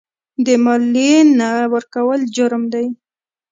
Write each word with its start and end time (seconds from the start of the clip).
د 0.45 0.47
مالیې 0.65 1.15
نه 1.39 1.49
ورکول 1.73 2.21
جرم 2.35 2.63
دی. 2.73 2.87